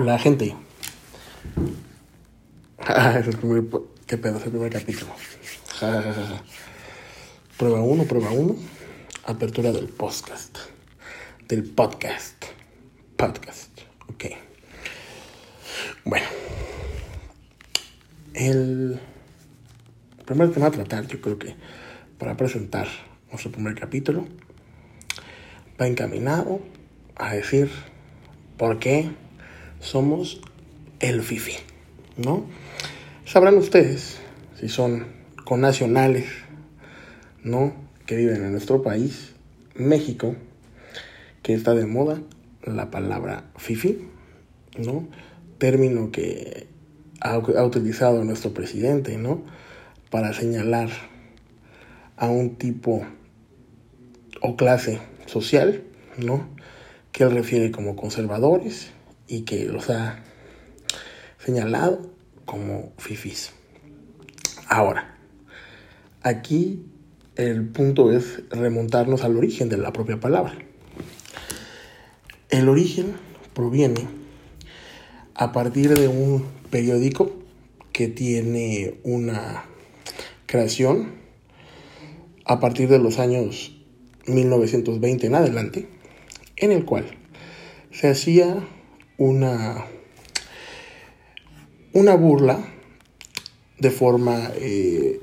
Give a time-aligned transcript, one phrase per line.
[0.00, 0.56] Hola, gente.
[2.78, 3.64] Ah, es el primer,
[4.06, 4.38] ¿Qué pedo?
[4.38, 5.12] Es el primer capítulo.
[7.58, 8.56] Prueba uno, prueba uno.
[9.26, 10.56] Apertura del podcast.
[11.46, 12.42] Del podcast.
[13.18, 13.78] Podcast.
[14.08, 14.24] Ok.
[16.06, 16.26] Bueno.
[18.32, 18.98] El
[20.24, 21.54] primer tema a tratar, yo creo que
[22.18, 22.88] para presentar
[23.28, 24.26] nuestro primer capítulo,
[25.78, 26.62] va encaminado
[27.16, 27.70] a decir
[28.56, 29.10] por qué
[29.80, 30.40] somos
[31.00, 31.54] el FIFI,
[32.18, 32.44] ¿no?
[33.24, 34.18] Sabrán ustedes
[34.58, 35.06] si son
[35.44, 36.26] connacionales,
[37.42, 37.72] ¿no?
[38.06, 39.32] Que viven en nuestro país,
[39.74, 40.36] México,
[41.42, 42.20] que está de moda
[42.62, 44.06] la palabra FIFI,
[44.78, 45.08] ¿no?
[45.58, 46.66] Término que
[47.20, 49.42] ha, ha utilizado nuestro presidente, ¿no?
[50.10, 50.90] Para señalar
[52.16, 53.06] a un tipo
[54.42, 55.82] o clase social,
[56.18, 56.48] ¿no?
[57.12, 58.92] Que él refiere como conservadores
[59.30, 60.18] y que los ha
[61.38, 62.10] señalado
[62.44, 63.52] como fifis.
[64.68, 65.16] Ahora,
[66.20, 66.84] aquí
[67.36, 70.52] el punto es remontarnos al origen de la propia palabra.
[72.50, 73.14] El origen
[73.54, 74.08] proviene
[75.34, 77.32] a partir de un periódico
[77.92, 79.64] que tiene una
[80.46, 81.12] creación
[82.44, 83.76] a partir de los años
[84.26, 85.88] 1920 en adelante,
[86.56, 87.06] en el cual
[87.92, 88.66] se hacía
[89.20, 89.84] una,
[91.92, 92.58] una burla
[93.78, 95.20] de forma, eh,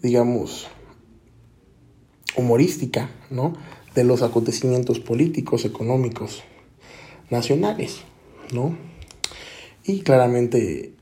[0.00, 0.68] digamos,
[2.36, 3.54] humorística, ¿no?
[3.96, 6.44] De los acontecimientos políticos, económicos,
[7.30, 8.02] nacionales,
[8.52, 8.76] ¿no?
[9.84, 10.92] Y claramente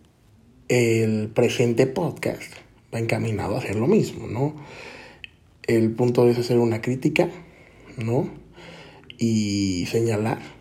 [0.68, 2.54] el presente podcast
[2.92, 4.54] va encaminado a hacer lo mismo, ¿no?
[5.66, 7.28] El punto es hacer una crítica,
[7.98, 8.30] ¿no?
[9.18, 10.59] Y señalar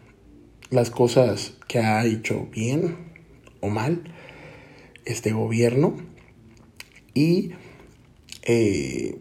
[0.69, 2.97] las cosas que ha hecho bien
[3.61, 4.03] o mal
[5.05, 5.95] este gobierno
[7.13, 7.51] y
[8.43, 9.19] eh,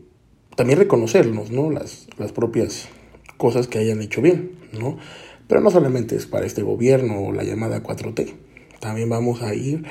[0.56, 1.70] también reconocernos, ¿no?
[1.70, 2.88] Las, las propias
[3.36, 4.98] cosas que hayan hecho bien, ¿no?
[5.46, 8.34] Pero no solamente es para este gobierno o la llamada 4T,
[8.80, 9.84] también vamos a ir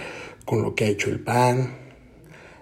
[0.45, 1.75] con lo que ha hecho el PAN,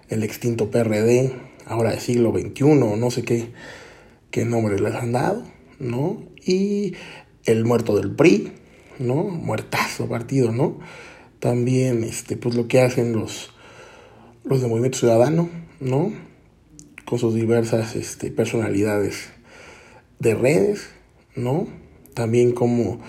[0.08, 1.32] el extinto PRD,
[1.66, 3.52] ahora del siglo XXI, no sé qué,
[4.30, 5.42] qué nombre les han dado,
[5.78, 6.22] ¿no?
[6.44, 6.94] Y
[7.44, 8.52] el muerto del PRI,
[8.98, 9.24] ¿no?
[9.24, 10.78] Muertazo partido, ¿no?
[11.40, 13.50] También, este, pues lo que hacen los,
[14.44, 15.48] los de Movimiento Ciudadano,
[15.80, 16.12] ¿no?
[17.04, 19.28] Con sus diversas este, personalidades
[20.18, 20.88] de redes,
[21.34, 21.66] ¿no?
[22.14, 23.00] También como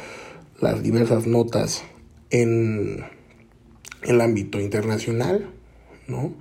[0.59, 1.83] las diversas notas
[2.29, 3.05] en
[4.03, 5.49] el ámbito internacional,
[6.07, 6.33] ¿no?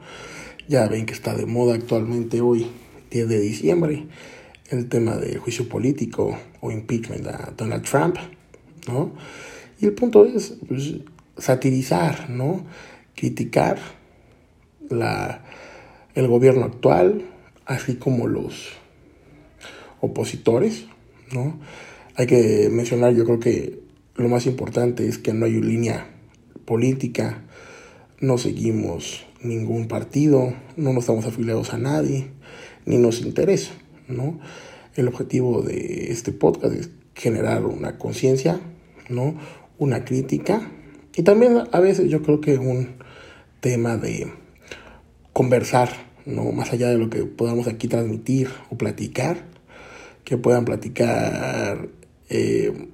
[0.69, 2.67] Ya ven que está de moda actualmente hoy,
[3.11, 4.07] 10 de diciembre,
[4.71, 8.17] el tema del juicio político o impeachment a Donald Trump,
[8.87, 9.13] ¿no?
[9.81, 10.95] Y el punto es pues,
[11.37, 12.65] satirizar, ¿no?
[13.15, 13.79] Criticar
[14.89, 15.45] la,
[16.15, 17.27] el gobierno actual,
[17.67, 18.73] así como los
[20.01, 20.87] opositores,
[21.33, 21.59] ¿no?
[22.15, 23.81] Hay que mencionar, yo creo que
[24.15, 26.07] lo más importante es que no hay línea
[26.65, 27.43] política,
[28.21, 32.29] no seguimos ningún partido, no nos estamos afiliados a nadie,
[32.87, 33.73] ni nos interesa,
[34.09, 34.39] ¿no?
[34.95, 38.61] El objetivo de este podcast es generar una conciencia,
[39.09, 39.37] ¿no?
[39.79, 40.71] Una crítica
[41.17, 42.97] y también a veces yo creo que un
[43.61, 44.31] tema de
[45.33, 45.89] conversar,
[46.27, 46.53] ¿no?
[46.53, 49.47] Más allá de lo que podamos aquí transmitir o platicar,
[50.25, 51.89] que puedan platicar
[52.29, 52.89] eh,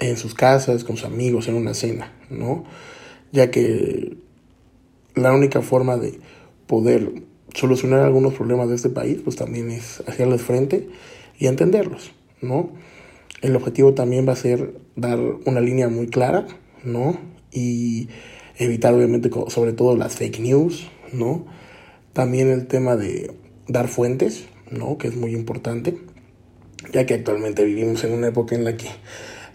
[0.00, 2.64] en sus casas, con sus amigos, en una cena, ¿no?
[3.30, 4.16] Ya que
[5.14, 6.18] la única forma de
[6.66, 7.22] poder
[7.54, 10.88] solucionar algunos problemas de este país, pues también es hacerles frente
[11.38, 12.10] y entenderlos,
[12.42, 12.72] ¿no?
[13.42, 16.46] El objetivo también va a ser dar una línea muy clara,
[16.84, 17.16] ¿no?
[17.52, 18.08] Y
[18.56, 21.46] evitar obviamente sobre todo las fake news, ¿no?
[22.12, 23.32] También el tema de
[23.68, 24.98] dar fuentes, ¿no?
[24.98, 25.96] Que es muy importante,
[26.92, 28.88] ya que actualmente vivimos en una época en la que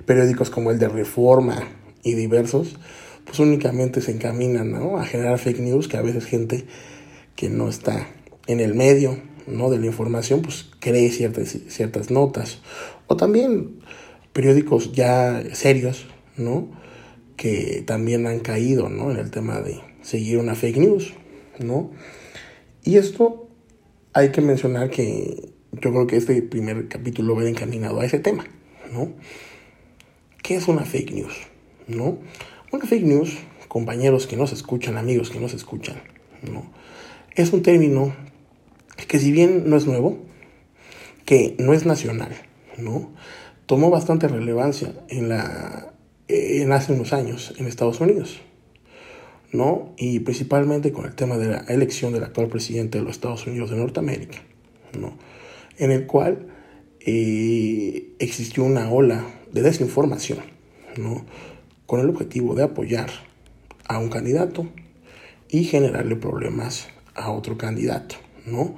[0.06, 1.68] periódicos como el de Reforma
[2.04, 2.78] y diversos,
[3.26, 4.98] pues únicamente se encaminan ¿no?
[4.98, 6.66] a generar fake news, que a veces gente
[7.36, 8.08] que no está
[8.48, 9.18] en el medio
[9.48, 9.70] ¿no?
[9.70, 12.60] de la información, pues cree ciertas, ciertas notas.
[13.08, 13.80] O también
[14.34, 16.08] periódicos ya serios,
[16.38, 16.68] ¿no?
[17.38, 19.12] Que también han caído, ¿no?
[19.12, 21.14] En el tema de seguir una fake news,
[21.60, 21.92] ¿no?
[22.84, 23.48] Y esto
[24.14, 28.46] hay que mencionar que yo creo que este primer capítulo va encaminado a ese tema,
[28.92, 29.14] ¿no?
[30.42, 31.34] ¿Qué es una fake news?
[31.88, 32.20] ¿No?
[32.72, 33.38] Una fake news,
[33.68, 35.96] compañeros que nos escuchan, amigos que nos escuchan,
[36.52, 36.72] ¿no?
[37.36, 38.14] Es un término
[39.08, 40.20] que si bien no es nuevo,
[41.26, 42.36] que no es nacional,
[42.78, 43.12] ¿no?
[43.66, 45.94] Tomó bastante relevancia en la
[46.28, 48.40] eh, hace unos años en Estados Unidos,
[49.52, 49.94] ¿no?
[49.98, 53.70] Y principalmente con el tema de la elección del actual presidente de los Estados Unidos
[53.70, 54.40] de Norteamérica,
[54.98, 55.18] ¿no?
[55.78, 56.48] En el cual
[57.02, 60.40] eh, existió una ola de desinformación,
[60.98, 61.26] ¿no?
[61.86, 63.10] Con el objetivo de apoyar
[63.88, 64.68] a un candidato
[65.50, 68.16] y generarle problemas a otro candidato,
[68.46, 68.76] ¿no?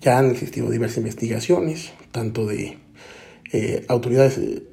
[0.00, 2.83] Ya han existido diversas investigaciones, tanto de
[3.56, 4.64] eh, autoridades eh,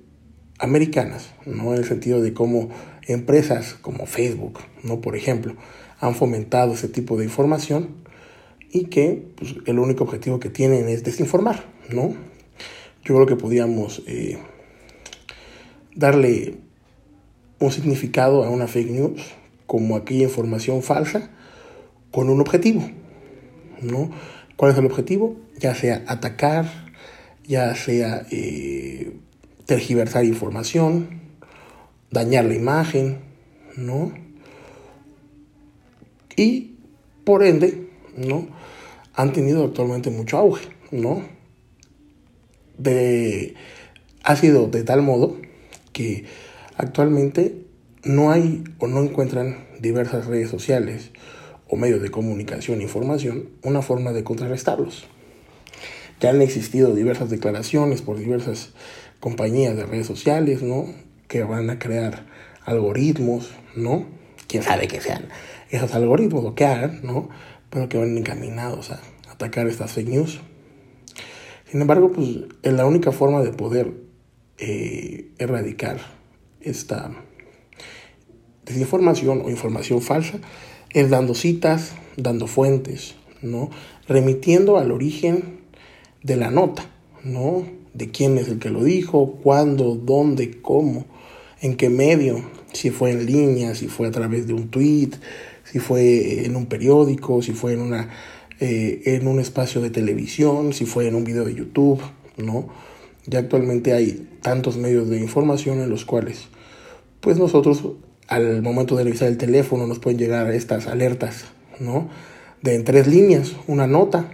[0.58, 1.76] americanas, ¿no?
[1.76, 2.70] En el sentido de cómo
[3.08, 5.02] empresas como Facebook, ¿no?
[5.02, 5.56] Por ejemplo,
[6.00, 7.90] han fomentado ese tipo de información
[8.72, 12.16] y que pues, el único objetivo que tienen es desinformar, ¿no?
[13.06, 14.40] Yo creo que podríamos eh,
[15.96, 16.58] darle
[17.60, 19.22] un significado a una fake news
[19.68, 21.30] como aquella información falsa
[22.10, 22.82] con un objetivo,
[23.80, 24.10] ¿no?
[24.56, 25.36] ¿Cuál es el objetivo?
[25.60, 26.91] Ya sea atacar,
[27.52, 29.12] ya sea eh,
[29.66, 31.20] tergiversar información,
[32.10, 33.18] dañar la imagen,
[33.76, 34.14] ¿no?
[36.38, 36.76] Y
[37.26, 38.48] por ende, ¿no?
[39.16, 41.24] Han tenido actualmente mucho auge, ¿no?
[42.78, 43.56] De,
[44.24, 45.36] ha sido de tal modo
[45.92, 46.24] que
[46.78, 47.66] actualmente
[48.06, 51.12] no hay o no encuentran diversas redes sociales
[51.68, 55.06] o medios de comunicación e información una forma de contrarrestarlos.
[56.22, 58.70] Ya han existido diversas declaraciones por diversas
[59.20, 60.86] compañías de redes sociales, ¿no?
[61.28, 62.26] Que van a crear
[62.64, 64.06] algoritmos, ¿no?
[64.48, 65.28] Quién sabe que sean
[65.70, 67.30] esos algoritmos o que hagan, ¿no?
[67.70, 69.02] Pero que van encaminados a
[69.32, 70.40] atacar estas fake news.
[71.70, 72.28] Sin embargo, pues
[72.62, 73.92] es la única forma de poder
[74.58, 76.00] eh, erradicar
[76.60, 77.12] esta
[78.66, 80.40] desinformación o información falsa
[80.94, 83.70] es dando citas, dando fuentes, ¿no?
[84.08, 85.61] Remitiendo al origen
[86.24, 86.86] de la nota,
[87.24, 87.66] ¿no?
[87.94, 91.06] De quién es el que lo dijo, cuándo, dónde, cómo,
[91.62, 95.12] en qué medio, si fue en línea, si fue a través de un tweet,
[95.64, 98.10] si fue en un periódico, si fue en una
[98.60, 102.00] eh, en un espacio de televisión, si fue en un video de YouTube,
[102.38, 102.70] ¿no?
[103.26, 106.48] Ya actualmente hay tantos medios de información en los cuales
[107.22, 107.84] pues nosotros
[108.28, 111.46] al momento de revisar el teléfono nos pueden llegar estas alertas,
[111.80, 112.10] ¿no?
[112.62, 114.30] De en tres líneas, una nota,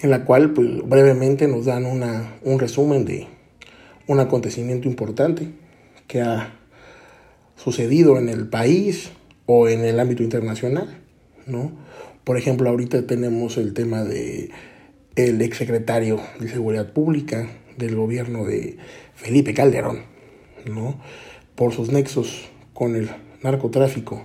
[0.00, 3.26] en la cual pues, brevemente nos dan una, un resumen de
[4.06, 5.48] un acontecimiento importante
[6.06, 6.54] que ha
[7.56, 9.10] sucedido en el país
[9.46, 11.02] o en el ámbito internacional,
[11.46, 11.72] ¿no?
[12.24, 14.50] Por ejemplo, ahorita tenemos el tema de
[15.16, 18.76] el exsecretario de Seguridad Pública del gobierno de
[19.14, 20.02] Felipe Calderón,
[20.64, 21.00] ¿no?
[21.58, 23.10] por sus nexos con el
[23.42, 24.24] narcotráfico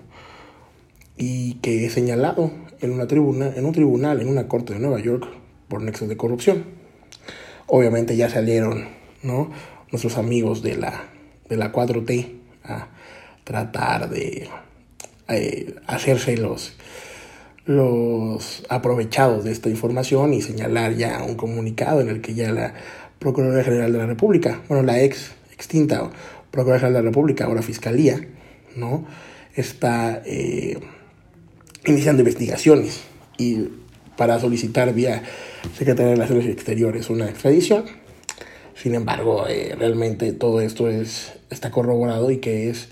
[1.17, 4.99] y que es señalado en, una tribuna, en un tribunal, en una corte de Nueva
[4.99, 5.27] York,
[5.73, 6.65] por nexos de corrupción.
[7.65, 8.89] Obviamente ya salieron
[9.23, 9.49] ¿no?
[9.91, 11.05] nuestros amigos de la,
[11.49, 12.29] de la 4T
[12.63, 12.89] a
[13.43, 14.49] tratar de
[15.29, 16.73] eh, hacerse los,
[17.65, 22.75] los aprovechados de esta información y señalar ya un comunicado en el que ya la
[23.17, 26.11] Procuraduría General de la República, bueno, la ex extinta
[26.51, 28.23] Procuraduría de la República, ahora Fiscalía,
[28.75, 29.07] ¿no?
[29.55, 30.77] Está eh,
[31.87, 33.01] iniciando investigaciones
[33.39, 33.69] y
[34.17, 35.23] para solicitar vía
[35.77, 37.85] Secretaría de Relaciones Exteriores una extradición.
[38.75, 42.89] Sin embargo, eh, realmente todo esto es, está corroborado y que es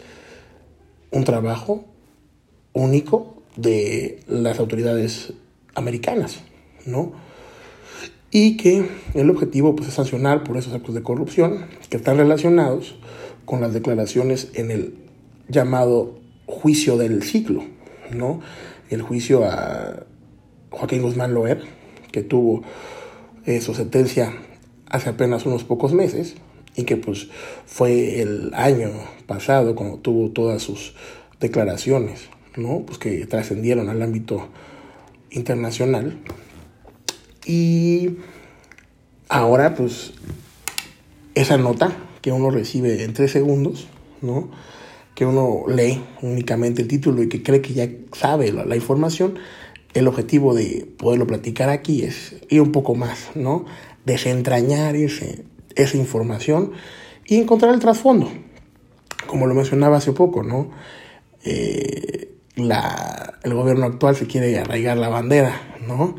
[1.11, 1.85] un trabajo
[2.73, 5.33] único de las autoridades
[5.75, 6.39] americanas,
[6.85, 7.11] ¿no?
[8.31, 12.95] Y que el objetivo pues, es sancionar por esos actos de corrupción que están relacionados
[13.45, 14.95] con las declaraciones en el
[15.49, 17.63] llamado juicio del ciclo,
[18.11, 18.39] ¿no?
[18.89, 20.05] El juicio a
[20.71, 21.61] Joaquín Guzmán Loer,
[22.11, 22.63] que tuvo
[23.45, 24.33] eh, su sentencia
[24.89, 26.35] hace apenas unos pocos meses
[26.75, 27.29] y que pues
[27.65, 28.89] fue el año
[29.27, 30.95] pasado cuando tuvo todas sus
[31.39, 32.83] declaraciones, ¿no?
[32.85, 34.47] Pues que trascendieron al ámbito
[35.29, 36.17] internacional.
[37.45, 38.17] Y
[39.29, 40.13] ahora pues
[41.35, 43.87] esa nota que uno recibe en tres segundos,
[44.21, 44.49] ¿no?
[45.15, 49.35] que uno lee únicamente el título y que cree que ya sabe la, información,
[49.93, 53.65] el objetivo de poderlo platicar aquí es ir un poco más, ¿no?
[54.05, 55.43] Desentrañar ese,
[55.75, 56.71] esa información
[57.25, 58.31] y encontrar el trasfondo.
[59.27, 60.71] Como lo mencionaba hace poco, ¿no?
[61.43, 66.15] Eh, la, el gobierno actual se quiere arraigar la bandera, ¿no?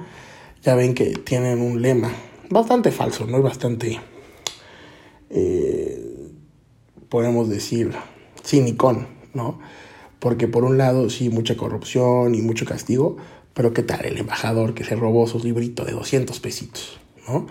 [0.62, 2.12] Ya ven que tienen un lema
[2.50, 3.38] bastante falso, ¿no?
[3.38, 4.00] Y bastante
[5.30, 6.30] eh,
[7.08, 7.92] podemos decir,
[8.44, 9.58] cinicón, ¿no?
[10.18, 13.16] Porque por un lado sí, mucha corrupción y mucho castigo,
[13.54, 17.46] pero ¿qué tal el embajador que se robó su librito de 200 pesitos, ¿no?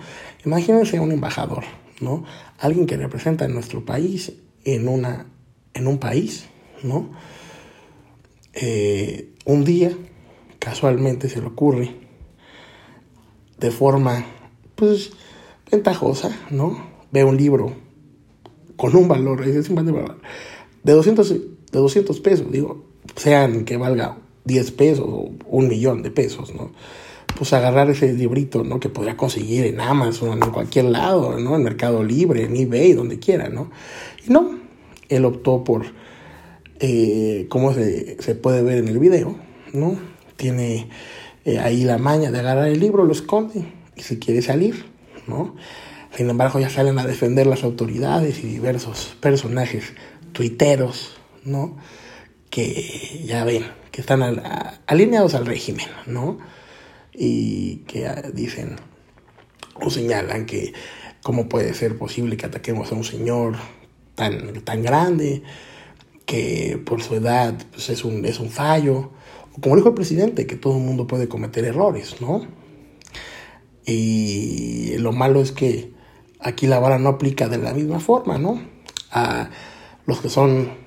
[0.45, 1.63] Imagínense un embajador,
[1.99, 2.23] ¿no?
[2.59, 5.27] Alguien que representa a nuestro país en, una,
[5.73, 6.45] en un país,
[6.83, 7.11] ¿no?
[8.53, 9.95] Eh, un día,
[10.59, 11.95] casualmente se le ocurre,
[13.59, 14.25] de forma,
[14.75, 15.11] pues,
[15.71, 16.91] ventajosa, ¿no?
[17.11, 17.75] Ve un libro
[18.75, 19.53] con un valor, de
[20.93, 26.53] 200, de 200 pesos, digo, sean que valga 10 pesos o un millón de pesos,
[26.53, 26.71] ¿no?
[27.37, 28.79] Pues agarrar ese librito, ¿no?
[28.79, 31.55] Que podría conseguir en Amazon, en cualquier lado, ¿no?
[31.55, 33.71] En Mercado Libre, en eBay, donde quiera, ¿no?
[34.27, 34.59] No,
[35.09, 35.85] él optó por,
[36.79, 39.37] eh, como se, se, puede ver en el video,
[39.73, 39.97] ¿no?
[40.35, 40.89] Tiene
[41.45, 44.85] eh, ahí la maña de agarrar el libro, lo esconde y se quiere salir,
[45.27, 45.55] ¿no?
[46.15, 49.93] Sin embargo, ya salen a defender las autoridades y diversos personajes
[50.33, 51.77] tuiteros, ¿no?
[52.51, 54.21] Que ya ven, que están
[54.85, 56.37] alineados al régimen, ¿no?
[57.13, 58.75] Y que dicen
[59.81, 60.73] o señalan que
[61.23, 63.55] cómo puede ser posible que ataquemos a un señor
[64.15, 65.43] tan, tan grande,
[66.25, 69.11] que por su edad pues, es, un, es un fallo,
[69.55, 72.47] o como dijo el presidente, que todo el mundo puede cometer errores, ¿no?
[73.85, 75.91] Y lo malo es que
[76.39, 78.61] aquí la vara no aplica de la misma forma, ¿no?
[79.11, 79.49] A
[80.05, 80.80] los que son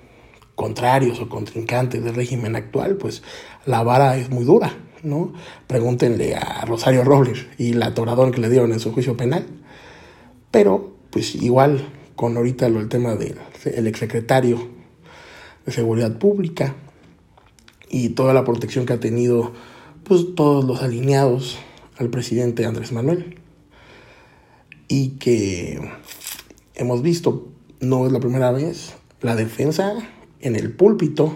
[0.55, 3.23] contrarios o contrincantes del régimen actual, pues
[3.67, 5.33] la vara es muy dura, ¿no?
[5.67, 9.47] Pregúntenle a Rosario Robles y la atoradón que le dieron en su juicio penal.
[10.51, 14.69] Pero, pues igual con ahorita lo, el tema del el exsecretario
[15.65, 16.75] de Seguridad Pública
[17.89, 19.53] y toda la protección que ha tenido,
[20.05, 21.59] pues todos los alineados
[21.97, 23.41] al presidente Andrés Manuel.
[24.87, 25.81] Y que
[26.75, 27.49] hemos visto,
[27.81, 29.95] no es la primera vez, la defensa
[30.45, 31.35] en el púlpito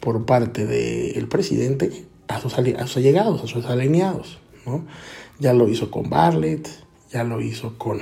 [0.00, 4.38] por parte del presidente a sus, a sus allegados, a sus alineados.
[4.64, 4.86] ¿no?
[5.38, 6.68] Ya lo hizo con Barlett,
[7.12, 8.00] ya lo hizo con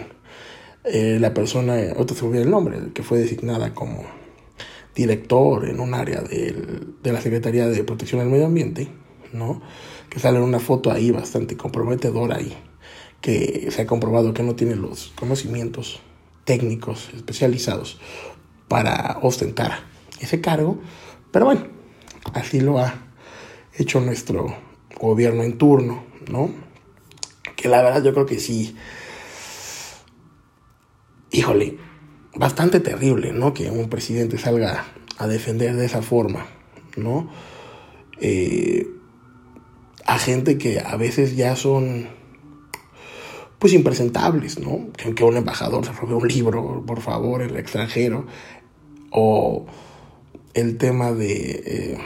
[0.85, 4.05] eh, la persona, otra se olvidó el nombre, que fue designada como
[4.95, 8.89] director en un área de la Secretaría de Protección del Medio Ambiente,
[9.33, 9.63] ¿no?
[10.11, 12.55] que sale en una foto ahí bastante comprometedora y
[13.21, 16.01] que se ha comprobado que no tiene los conocimientos
[16.45, 17.99] técnicos especializados
[18.69, 19.81] para ostentar
[20.21, 20.79] ese cargo,
[21.31, 21.67] pero bueno,
[22.33, 22.95] así lo ha
[23.75, 24.55] hecho nuestro
[25.01, 26.51] gobierno en turno, ¿no?
[27.57, 28.77] Que la verdad yo creo que sí,
[31.31, 31.79] híjole,
[32.35, 33.55] bastante terrible, ¿no?
[33.55, 34.85] Que un presidente salga
[35.19, 36.47] a defender de esa forma,
[36.97, 37.31] ¿no?
[38.21, 38.89] Eh,
[40.07, 42.09] a gente que a veces ya son
[43.59, 44.89] pues impresentables, ¿no?
[44.93, 48.27] Que, un embajador se robe un libro, por favor, en el extranjero,
[49.11, 49.67] o
[50.55, 51.99] el tema de, eh,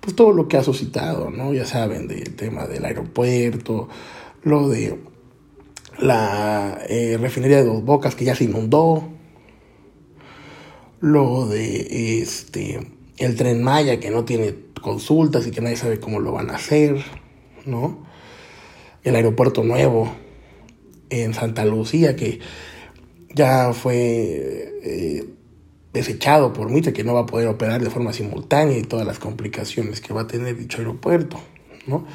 [0.00, 1.52] pues todo lo que ha suscitado, ¿no?
[1.52, 3.88] Ya saben, del tema del aeropuerto,
[4.42, 4.98] lo de
[5.98, 9.08] la eh, refinería de Dos Bocas que ya se inundó,
[11.00, 12.80] lo de este
[13.18, 16.56] el tren Maya que no tiene consultas y que nadie sabe cómo lo van a
[16.56, 17.04] hacer,
[17.66, 18.06] ¿no?
[19.02, 20.10] El aeropuerto nuevo
[21.10, 22.40] en Santa Lucía que
[23.34, 25.24] ya fue eh,
[25.98, 29.18] desechado por Mitre, que no va a poder operar de forma simultánea y todas las
[29.18, 31.38] complicaciones que va a tener dicho aeropuerto,
[31.86, 32.06] ¿no?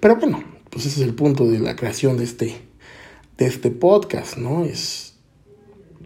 [0.00, 2.56] Pero bueno, pues ese es el punto de la creación de este,
[3.36, 4.64] de este podcast, ¿no?
[4.64, 5.14] Es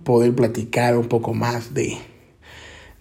[0.05, 1.99] poder platicar un poco más de,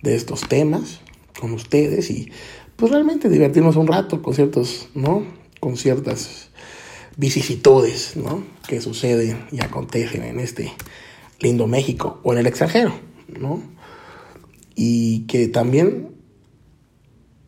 [0.01, 1.01] de estos temas
[1.39, 2.31] con ustedes y
[2.75, 5.23] pues realmente divertirnos un rato con ciertos, ¿no?
[5.59, 6.49] Con ciertas
[7.17, 8.43] vicisitudes, ¿no?
[8.67, 10.73] Que suceden y acontecen en este
[11.39, 12.93] lindo México o en el extranjero,
[13.27, 13.74] ¿no?
[14.75, 16.15] Y que también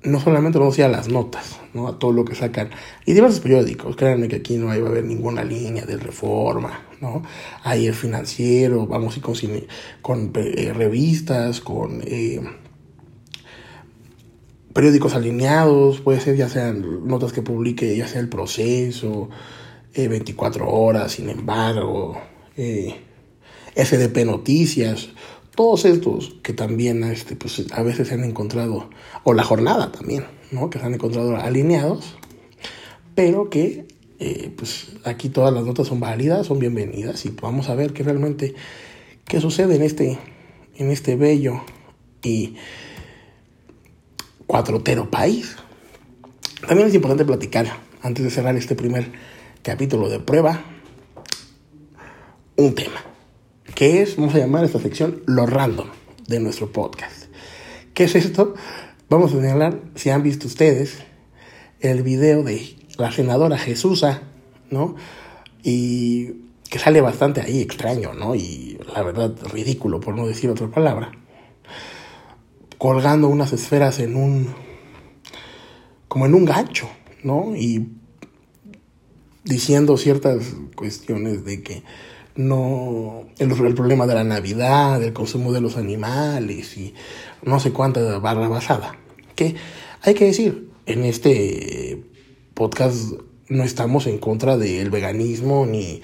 [0.04, 1.88] no solamente nos a las notas, ¿no?
[1.88, 2.70] A todo lo que sacan.
[3.06, 7.24] Y diversos periódicos, créanme que aquí no va a haber ninguna línea de reforma, ¿no?
[7.64, 9.36] Hay el financiero, vamos y con,
[10.02, 12.42] con eh, revistas, con eh,
[14.74, 19.30] periódicos alineados, puede ser ya sean notas que publique, ya sea el proceso,
[19.96, 22.22] 24 eh, horas, sin embargo,
[23.76, 25.10] SDP Noticias,
[25.58, 28.92] todos estos que también este, pues, a veces se han encontrado,
[29.24, 30.70] o la jornada también, ¿no?
[30.70, 32.16] que se han encontrado alineados,
[33.16, 33.88] pero que
[34.20, 38.04] eh, pues aquí todas las notas son válidas, son bienvenidas y vamos a ver qué
[38.04, 38.54] realmente
[39.26, 40.20] qué sucede en este,
[40.76, 41.64] en este bello
[42.22, 42.56] y
[44.46, 45.56] cuatrotero país.
[46.68, 47.66] También es importante platicar,
[48.04, 49.12] antes de cerrar este primer
[49.64, 50.64] capítulo de prueba,
[52.58, 53.07] un tema
[53.78, 55.86] que es, vamos a llamar esta sección, lo random
[56.28, 57.26] de nuestro podcast.
[57.94, 58.56] ¿Qué es esto?
[59.08, 60.98] Vamos a señalar, si han visto ustedes,
[61.80, 64.24] el video de la senadora Jesusa,
[64.72, 64.96] ¿no?
[65.62, 66.38] Y
[66.72, 68.34] que sale bastante ahí extraño, ¿no?
[68.34, 71.12] Y la verdad, ridículo, por no decir otra palabra,
[72.80, 74.56] colgando unas esferas en un,
[76.08, 76.90] como en un gancho,
[77.22, 77.56] ¿no?
[77.56, 77.90] Y
[79.44, 81.84] diciendo ciertas cuestiones de que
[82.38, 86.94] no el, el, problema de la Navidad, del consumo de los animales y
[87.44, 88.96] no sé cuánta barra basada.
[89.36, 89.56] Que
[90.02, 92.04] hay que decir, en este
[92.54, 93.14] podcast
[93.50, 96.02] no estamos en contra del veganismo ni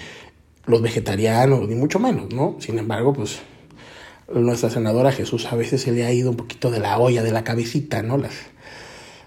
[0.66, 2.58] los vegetarianos, ni mucho menos, ¿no?
[2.60, 3.40] Sin embargo, pues
[4.34, 7.32] nuestra senadora Jesús a veces se le ha ido un poquito de la olla, de
[7.32, 8.18] la cabecita, ¿no?
[8.18, 8.34] Las,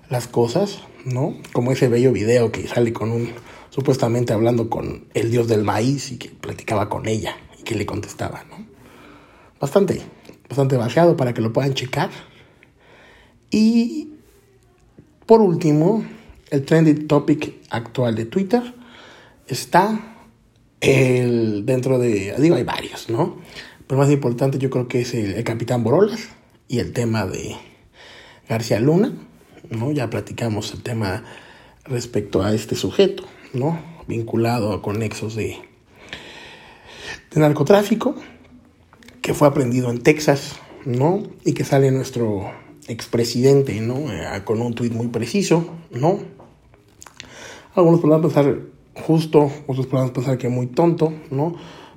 [0.08, 1.36] las cosas, ¿no?
[1.52, 3.30] Como ese bello video que sale con un,
[3.76, 7.84] supuestamente hablando con el dios del maíz y que platicaba con ella y que le
[7.84, 8.64] contestaba, ¿no?
[9.60, 10.00] Bastante,
[10.48, 12.08] bastante vaciado para que lo puedan checar.
[13.50, 14.14] Y
[15.26, 16.06] por último,
[16.50, 18.62] el trending topic actual de Twitter
[19.46, 20.16] está
[20.80, 23.36] el, dentro de, digo, hay varios, ¿no?
[23.86, 26.30] Pero más importante yo creo que es el, Capitán Borolas
[26.66, 27.54] y el tema de
[28.48, 29.12] García Luna,
[29.68, 29.92] ¿no?
[29.92, 31.24] Ya platicamos el tema
[31.84, 33.24] respecto a este sujeto,
[34.06, 35.56] Vinculado a conexos de,
[37.34, 38.14] narcotráfico,
[39.20, 41.22] que fue aprendido en Texas, ¿no?
[41.44, 42.50] Y que sale nuestro
[42.86, 44.12] expresidente, ¿no?
[44.12, 46.18] Eh, con un tuit muy preciso, ¿no?
[47.74, 48.60] Algunos podrán pensar
[48.94, 51.56] justo, otros podrán pensar que muy tonto, ¿no?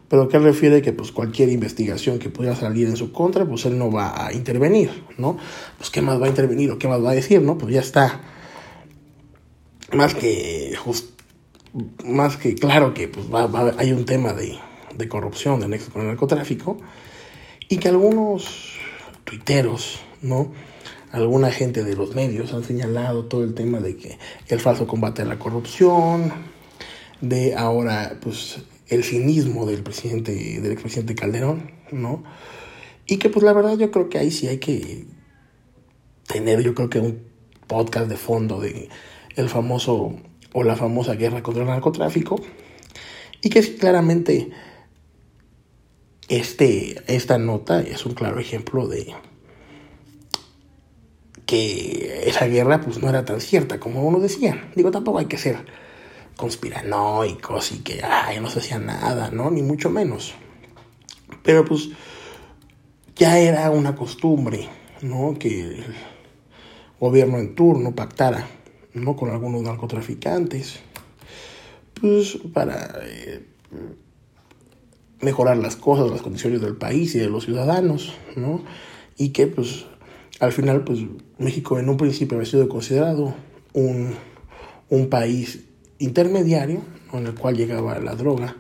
[0.10, 3.78] Pero que refiere que pues cualquier investigación que pudiera salir en su contra, pues él
[3.78, 5.38] no va a intervenir, ¿no?
[5.78, 7.58] Pues qué más va a intervenir o qué más va a decir, ¿no?
[7.58, 8.22] Pues ya está
[9.94, 10.76] más que
[12.06, 14.58] más que claro que pues va, hay un tema de,
[14.96, 16.78] de corrupción, de nexo con el narcotráfico
[17.68, 18.78] y que algunos
[19.24, 20.52] tuiteros, ¿no?
[21.12, 25.22] Alguna gente de los medios han señalado todo el tema de que el falso combate
[25.24, 26.32] a la corrupción,
[27.22, 32.24] de ahora pues el cinismo del presidente, del expresidente Calderón, ¿no?
[33.06, 35.06] Y que pues la verdad yo creo que ahí sí hay que
[36.28, 37.24] tener yo creo que un
[37.68, 38.90] podcast de fondo de
[39.36, 40.16] el famoso
[40.54, 42.42] o la famosa guerra contra el narcotráfico
[43.42, 44.50] y que claramente
[46.28, 49.14] este, esta nota es un claro ejemplo de
[51.46, 54.70] que esa guerra pues no era tan cierta como uno decía.
[54.76, 55.66] Digo, tampoco hay que ser
[56.38, 59.50] conspiranoicos y que ay, no se hacía nada, ¿no?
[59.50, 60.36] Ni mucho menos.
[61.42, 61.90] Pero pues
[63.16, 64.70] ya era una costumbre,
[65.02, 65.36] ¿no?
[65.40, 65.96] Que el
[67.00, 68.48] gobierno en turno pactara,
[68.94, 69.16] ¿no?
[69.16, 70.80] Con algunos narcotraficantes,
[72.00, 73.46] pues para eh,
[75.22, 78.64] mejorar las cosas, las condiciones del país y de los ciudadanos, ¿no?
[79.18, 79.86] Y que pues
[80.40, 81.00] al final pues
[81.38, 83.34] México en un principio había sido considerado
[83.74, 84.14] un,
[84.90, 85.66] un país
[86.00, 86.82] intermediario
[87.14, 88.56] en el cual llegaba la droga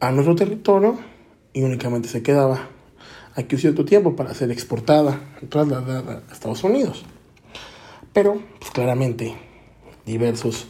[0.00, 0.98] a nuestro territorio
[1.52, 2.68] y únicamente se quedaba
[3.34, 7.04] aquí un cierto tiempo para ser exportada, trasladada a Estados Unidos.
[8.16, 9.34] Pero, pues claramente,
[10.06, 10.68] diversos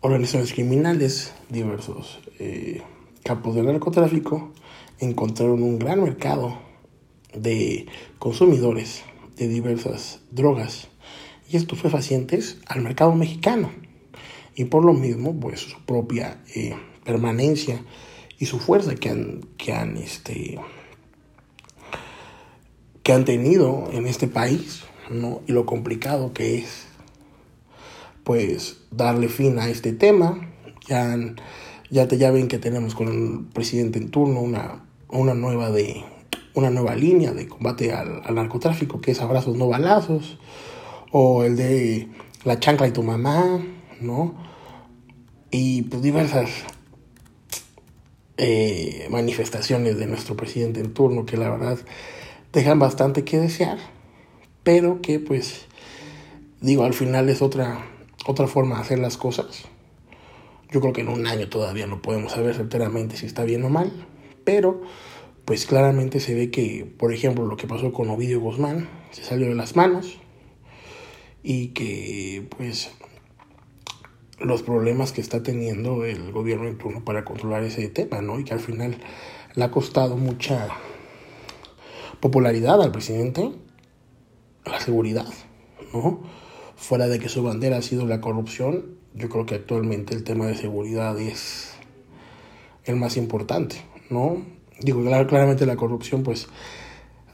[0.00, 2.80] organizaciones criminales, diversos eh,
[3.22, 4.52] campos de narcotráfico
[4.98, 6.58] encontraron un gran mercado
[7.34, 7.84] de
[8.18, 9.02] consumidores
[9.36, 10.88] de diversas drogas.
[11.46, 13.70] Y estupefacientes al mercado mexicano.
[14.54, 17.84] Y por lo mismo pues su propia eh, permanencia
[18.38, 20.58] y su fuerza que han, que han, este,
[23.02, 25.40] que han tenido en este país ¿no?
[25.46, 26.86] y lo complicado que es
[28.24, 30.50] pues darle fin a este tema.
[30.88, 31.16] Ya,
[31.90, 36.04] ya, te, ya ven que tenemos con el presidente en turno una, una nueva de
[36.54, 40.38] una nueva línea de combate al, al narcotráfico que es abrazos no balazos
[41.12, 42.08] o el de
[42.44, 43.60] la chancla y tu mamá
[44.00, 44.34] no
[45.50, 46.50] y pues diversas
[48.38, 51.78] eh, manifestaciones de nuestro presidente en turno que la verdad
[52.52, 53.78] dejan bastante que desear,
[54.66, 55.66] pero que pues
[56.60, 57.86] digo, al final es otra,
[58.26, 59.62] otra forma de hacer las cosas.
[60.72, 63.68] Yo creo que en un año todavía no podemos saber enteramente si está bien o
[63.70, 63.92] mal,
[64.42, 64.82] pero
[65.44, 69.46] pues claramente se ve que, por ejemplo, lo que pasó con Ovidio Guzmán se salió
[69.46, 70.18] de las manos
[71.44, 72.90] y que pues
[74.40, 78.40] los problemas que está teniendo el gobierno en turno para controlar ese tema, ¿no?
[78.40, 78.96] Y que al final
[79.54, 80.66] le ha costado mucha
[82.18, 83.52] popularidad al presidente,
[84.66, 85.26] la seguridad,
[85.92, 86.20] ¿no?
[86.76, 90.46] Fuera de que su bandera ha sido la corrupción, yo creo que actualmente el tema
[90.46, 91.74] de seguridad es
[92.84, 93.76] el más importante,
[94.10, 94.42] ¿no?
[94.80, 96.48] Digo, claramente la corrupción, pues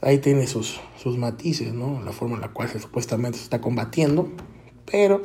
[0.01, 2.01] ahí tiene sus, sus matices, ¿no?
[2.03, 4.29] La forma en la cual se supuestamente se está combatiendo,
[4.89, 5.23] pero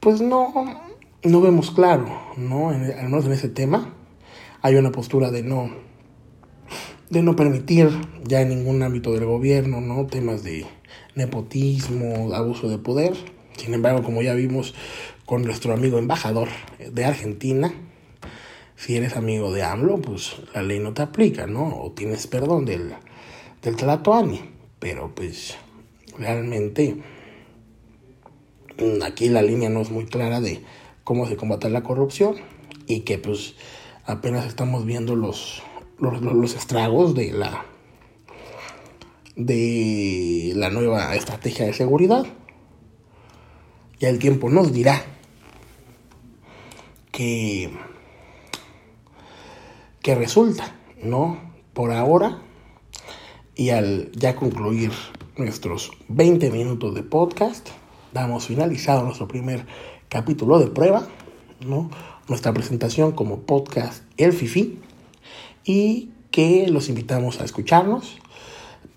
[0.00, 0.52] pues no,
[1.22, 2.70] no vemos claro, ¿no?
[2.70, 3.94] al menos en ese tema
[4.62, 5.70] hay una postura de no,
[7.10, 7.90] de no permitir
[8.24, 10.06] ya en ningún ámbito del gobierno, ¿no?
[10.06, 10.66] Temas de
[11.14, 13.14] nepotismo, abuso de poder.
[13.56, 14.74] Sin embargo, como ya vimos
[15.26, 17.72] con nuestro amigo embajador de Argentina,
[18.76, 21.82] si eres amigo de AMLO, pues la ley no te aplica, ¿no?
[21.82, 22.94] O tienes perdón del,
[23.62, 24.40] del Tlatoani.
[24.78, 25.56] Pero pues
[26.18, 26.96] realmente
[28.78, 30.62] mm, aquí la línea no es muy clara de
[31.04, 32.36] cómo se combate la corrupción
[32.86, 33.54] y que pues
[34.06, 35.62] apenas estamos viendo los,
[35.98, 37.66] los, los estragos de la
[39.36, 42.26] de la nueva estrategia de seguridad.
[43.98, 45.04] Ya el tiempo nos dirá
[47.12, 47.70] que,
[50.14, 51.38] resulta, ¿no?
[51.74, 52.42] Por ahora,
[53.54, 54.90] y al ya concluir
[55.36, 57.68] nuestros 20 minutos de podcast,
[58.12, 59.66] damos finalizado nuestro primer
[60.08, 61.06] capítulo de prueba,
[61.64, 61.90] ¿no?
[62.26, 64.78] Nuestra presentación como podcast El Fifi
[65.64, 68.18] y que los invitamos a escucharnos.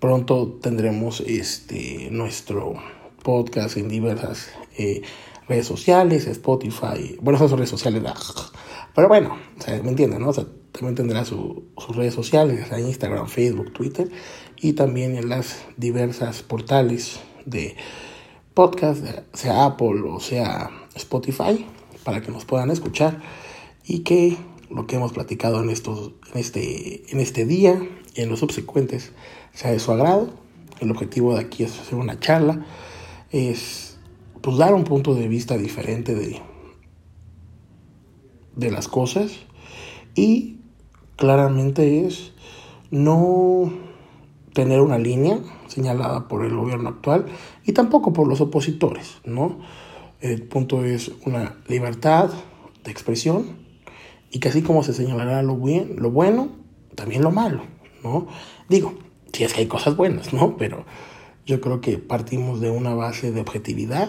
[0.04, 2.74] Pronto tendremos este nuestro
[3.22, 5.00] podcast en diversas eh,
[5.48, 8.02] redes sociales, Spotify, bueno, esas redes sociales,
[8.94, 10.30] pero bueno, me entienden, ¿no?
[10.34, 11.62] también tendrá sus
[11.96, 14.10] redes sociales, Instagram, Facebook, Twitter,
[14.60, 17.74] y también en las diversas portales de
[18.52, 21.64] podcast, sea Apple o sea Spotify,
[22.04, 23.22] para que nos puedan escuchar
[23.86, 24.36] y que
[24.68, 29.12] lo que hemos platicado en, estos, este, en este día y en los subsecuentes
[29.54, 30.30] sea de su agrado.
[30.80, 32.66] El objetivo de aquí es hacer una charla,
[33.30, 33.96] es
[34.40, 36.42] pues, dar un punto de vista diferente de,
[38.56, 39.32] de las cosas
[40.14, 40.58] y
[41.16, 42.32] claramente es
[42.90, 43.72] no
[44.52, 47.26] tener una línea señalada por el gobierno actual
[47.64, 49.58] y tampoco por los opositores, ¿no?
[50.20, 52.30] El punto es una libertad
[52.84, 53.46] de expresión
[54.30, 56.48] y que así como se señalará lo, bien, lo bueno,
[56.94, 57.62] también lo malo,
[58.02, 58.26] ¿no?
[58.68, 58.94] Digo,
[59.34, 60.56] si es que hay cosas buenas, ¿no?
[60.56, 60.86] Pero
[61.44, 64.08] yo creo que partimos de una base de objetividad,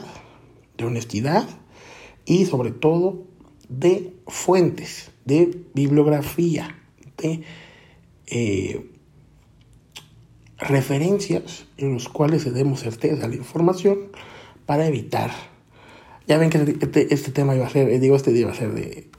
[0.77, 1.47] de honestidad
[2.25, 3.25] y sobre todo
[3.67, 6.77] de fuentes, de bibliografía,
[7.17, 7.41] de
[8.27, 8.89] eh,
[10.57, 14.11] referencias en los cuales se demos certeza a la información
[14.65, 15.31] para evitar.
[16.27, 18.55] Ya ven que este, este tema iba a ser, eh, digo, este día iba a
[18.55, 19.09] ser de,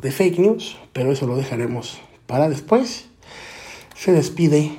[0.00, 3.06] de fake news, pero eso lo dejaremos para después.
[3.94, 4.72] Se despide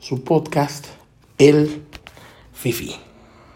[0.00, 0.86] su podcast,
[1.38, 1.82] El
[2.52, 3.07] Fifi.